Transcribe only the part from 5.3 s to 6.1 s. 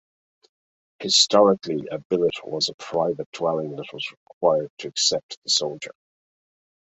the soldier.